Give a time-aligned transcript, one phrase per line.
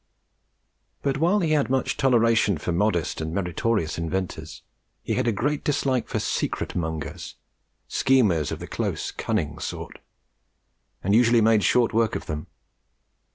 [1.03, 4.63] But while he had much toleration for modest and meritorious inventors,
[5.03, 7.35] he had a great dislike for secret mongers,
[7.87, 9.99] schemers of the close, cunning sort,
[11.03, 12.47] and usually made short work of them.